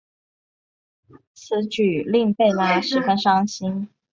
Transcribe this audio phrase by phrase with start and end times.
[1.35, 3.87] 此举令贝拉十分伤心。